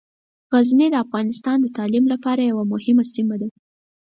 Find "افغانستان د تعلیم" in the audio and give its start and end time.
1.05-2.05